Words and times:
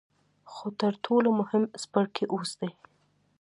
خو 0.51 0.67
تر 0.79 0.93
ټولو 1.05 1.29
مهم 1.39 1.63
څپرکی 1.81 2.25
اوس 2.33 2.49
دی. 2.59 2.71